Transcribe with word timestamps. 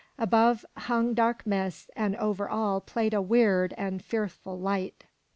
Above, 0.17 0.65
hung 0.77 1.13
dark 1.13 1.45
mists, 1.45 1.87
and 1.95 2.15
over 2.15 2.49
all 2.49 2.81
played 2.81 3.13
a 3.13 3.21
weird 3.21 3.71
and 3.77 4.03
fearful 4.03 4.59
light. 4.59 5.05